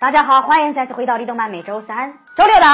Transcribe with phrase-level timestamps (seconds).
[0.00, 2.66] 大家好，欢迎再次回到李动漫每周三、周六的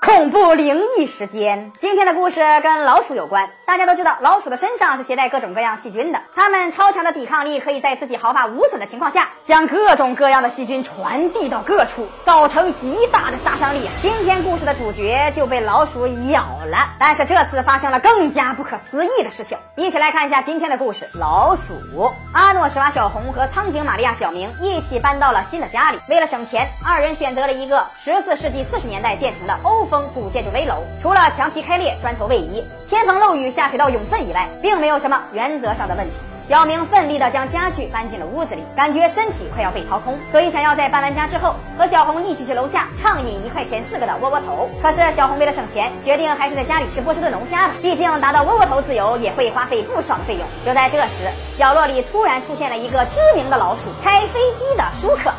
[0.00, 1.70] 恐怖灵异时间。
[1.78, 3.48] 今天的故事跟老鼠有关。
[3.64, 13.88] 大家都知道，老鼠的身上是携带各种各样细菌的，它们超强的抵抗力可以在自己毫发无损的情况下，将各种各样的细菌传递到各处，造成极大的杀伤力。
[14.02, 19.56] 今天故事的主角就被老鼠咬了，但是这次发生了更加不可思议的事情。
[19.76, 22.12] 一起来看一下今天的故事：老鼠。
[22.32, 26.68] 阿诺施瓦小红和苍井玛利亚小明一起搬到了新的家里，为了省钱。
[26.84, 36.16] 二人选择了一个十四世纪四十年代建成的欧风古建筑危楼，除了墙皮开裂、砖头位移、天棚漏雨、下水道涌粪以外，并没有什么原则上的问题。
[36.48, 44.66] 小明奋力地将家具搬进了屋子里，感觉身体快要被掏空，所以想要在搬完家之后和小红一起去楼下畅饮一块钱四个的窝窝头。
[44.80, 50.46] 可是小红为了省钱，决定还是在家里吃波士顿龙虾吧，毕竟达到窝窝头自由也会花费不少的费用。
[50.64, 55.30] 就在这时，角落里突然出现了一个知名的老鼠——开飞机的舒克。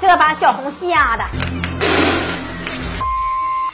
[0.00, 1.69] 这把小红吓的。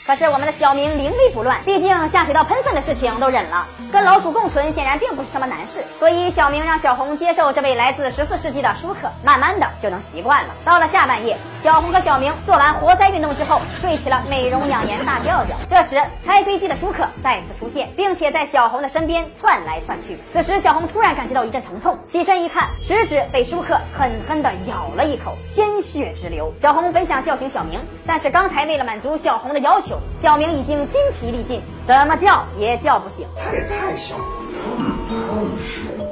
[0.07, 10.55] 可是我们的小明临危不乱，毕竟下水道喷粪的事情都忍了，跟老鼠共存显然并不是什么难事，所以小明让小红接受这位来自十四世纪的舒克，慢慢的就能习惯了。
[10.65, 15.57] 到了下半夜，小红和小明做完活塞运动之后，睡起了美容养颜大觉觉。
[15.69, 20.17] 这时开飞机的舒克再次出现，并且在小红的身边窜来窜去。
[20.33, 26.55] 此时小红突然感觉到一阵疼痛，起身一看，食指被舒克狠狠的咬了一口，鲜血直流。
[26.57, 29.96] 小红本想叫醒小明，但是刚才为了满足小红的要求。
[30.17, 33.27] 小明已经筋疲力尽，怎么叫也叫不醒。
[33.37, 34.25] 他也太小了，
[35.61, 36.06] 小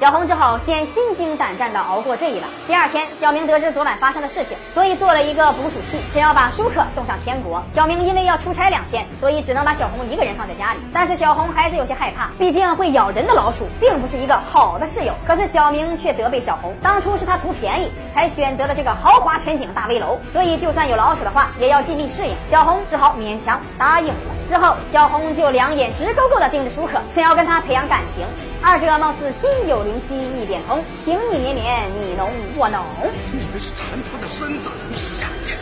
[0.00, 2.44] 小红只好先心惊胆战地熬过这一晚。
[2.66, 7.62] 第二天，小明得知昨晚发生的事情，所以做了一个捕鼠器，想要把舒克送上天国。
[7.70, 10.80] 小明因为要出差两天，所以只能把小红一个人放在家里。
[10.90, 15.12] 但是小红还是有些害怕，毕竟会咬人的老鼠并不是一个好的室友。
[15.26, 22.34] 可是小明却责备小红，当初是他图便宜才选择的这个豪华全景大危楼，所以就算有老鼠的话，也要尽力适应。
[22.48, 24.14] 小红只好勉强答应了。
[24.48, 28.24] 之后，小红就两眼直勾勾地盯着舒克，想要跟他培养感情。
[28.62, 32.84] 二者貌似心有灵犀一点通，情意绵绵，你侬我侬。
[33.32, 35.56] 你们是馋他的身子，下贱！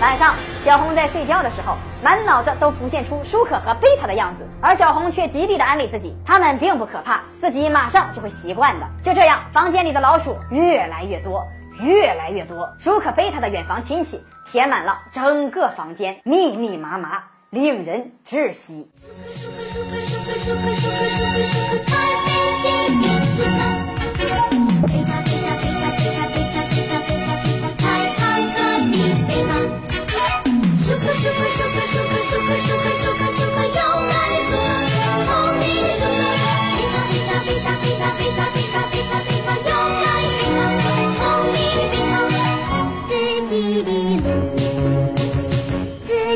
[0.00, 0.34] 晚上，
[0.64, 8.86] 小红在睡觉的时候，满脑子都浮现出舒克和贝塔的样子，而小红却极力的安慰自己，他们并不可怕，自己马上就会习惯的。
[9.02, 11.46] 就这样，房间里的老鼠越来越多，
[11.80, 12.66] 越来越多。
[12.78, 17.22] 舒克、贝塔的远房亲戚填满了整个房间，密密麻麻，
[17.56, 18.86] 令人窒息。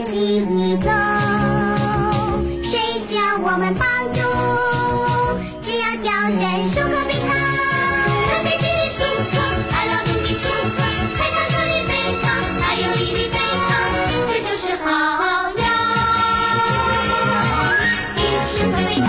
[0.02, 0.99] 自己的路。
[3.52, 4.20] 我们帮助
[5.60, 7.34] 只要叫声舒克贝塔
[8.28, 9.32] 开飞机的舒克
[9.74, 10.78] 爱劳动的舒克
[11.16, 12.24] 开超市的贝塔
[12.60, 13.34] 还有一粒贝
[13.66, 13.68] 塔
[14.28, 14.86] 这就是好
[15.50, 15.62] 呀
[18.14, 19.06] 一起回味道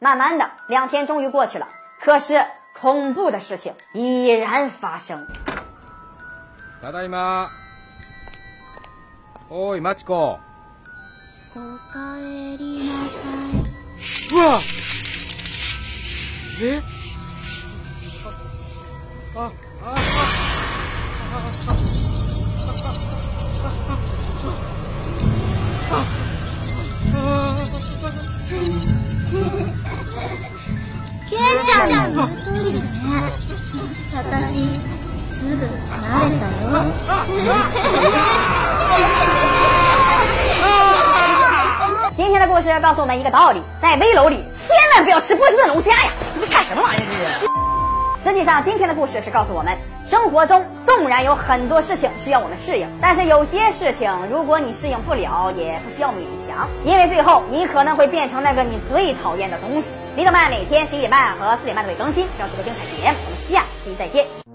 [0.00, 1.68] 慢慢的两天终于过去了
[2.00, 5.26] 可是恐怖的事情已然发生。
[6.80, 7.48] 来大姨妈
[9.48, 10.38] 哦 imagine go
[14.32, 14.60] うわ。
[16.60, 16.82] え？
[19.36, 19.52] あ、
[19.84, 19.94] あ、
[31.30, 32.86] ケンちゃんの言う通りだね。
[34.14, 34.18] 私、
[35.32, 35.66] すぐ慣
[36.24, 36.66] れたよ。
[42.18, 46.10] 今天的故事告诉我们一个道理：在危楼里千万不要吃波士顿龙虾呀！
[46.34, 48.28] 你们干什么玩意儿这是？
[48.28, 59.90] 实际上，今天的故事是告诉我们，生活中纵然有很多事情需要我们适应，但是有些事情如果你适应不了，也不需要勉强，因为最后你可能会变成那个你最讨厌的东西。
[60.16, 64.47] 李德曼每天十一点半和四点半都会更新，让这个精彩节目，我们下期再见。